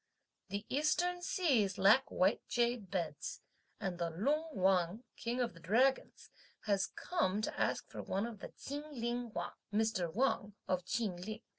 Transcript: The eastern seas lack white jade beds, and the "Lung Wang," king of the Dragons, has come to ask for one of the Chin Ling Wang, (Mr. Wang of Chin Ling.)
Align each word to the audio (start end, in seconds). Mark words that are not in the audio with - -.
The 0.49 0.65
eastern 0.67 1.21
seas 1.21 1.77
lack 1.77 2.09
white 2.09 2.41
jade 2.47 2.89
beds, 2.89 3.41
and 3.79 3.99
the 3.99 4.09
"Lung 4.09 4.47
Wang," 4.55 5.03
king 5.15 5.39
of 5.39 5.53
the 5.53 5.59
Dragons, 5.59 6.31
has 6.61 6.87
come 6.87 7.39
to 7.43 7.59
ask 7.61 7.87
for 7.87 8.01
one 8.01 8.25
of 8.25 8.39
the 8.39 8.51
Chin 8.59 8.83
Ling 8.99 9.31
Wang, 9.31 9.51
(Mr. 9.71 10.11
Wang 10.11 10.55
of 10.67 10.83
Chin 10.85 11.17
Ling.) 11.17 11.41